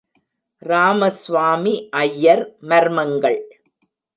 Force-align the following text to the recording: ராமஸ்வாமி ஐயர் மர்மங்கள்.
ராமஸ்வாமி 0.61 1.73
ஐயர் 1.99 2.43
மர்மங்கள். 2.61 3.39